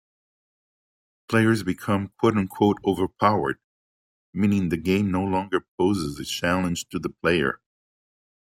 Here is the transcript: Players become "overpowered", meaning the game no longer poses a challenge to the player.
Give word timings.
Players 1.29 1.61
become 1.61 2.11
"overpowered", 2.23 3.59
meaning 4.33 4.69
the 4.69 4.77
game 4.77 5.11
no 5.11 5.23
longer 5.23 5.67
poses 5.77 6.17
a 6.19 6.25
challenge 6.25 6.89
to 6.89 6.97
the 6.97 7.09
player. 7.11 7.61